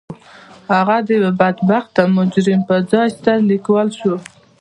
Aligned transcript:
هغه 0.75 0.97
د 1.07 1.09
يوه 1.19 1.31
بدبخته 1.41 2.01
مجرم 2.17 2.59
پر 2.67 2.79
ځای 2.91 3.07
ستر 3.17 3.37
ليکوال 3.51 3.87
شو. 3.99 4.15